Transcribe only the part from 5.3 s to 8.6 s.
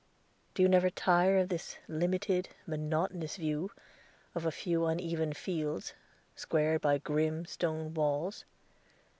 fields, squared by grim stone walls?"